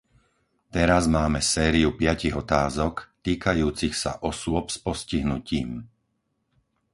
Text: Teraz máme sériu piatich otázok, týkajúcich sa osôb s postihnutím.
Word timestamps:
Teraz 0.77 1.03
máme 1.17 1.41
sériu 1.55 1.89
piatich 1.99 2.33
otázok, 2.43 2.93
týkajúcich 3.25 3.93
sa 4.03 4.11
osôb 4.29 4.65
s 4.75 4.81
postihnutím. 4.87 5.69